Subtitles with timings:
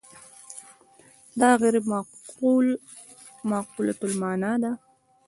[1.39, 1.75] دا غیر
[3.49, 4.71] معقولة المعنی ده.